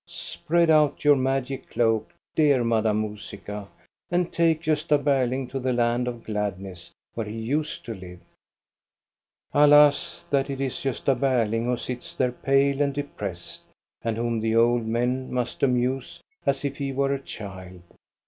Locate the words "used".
7.37-7.85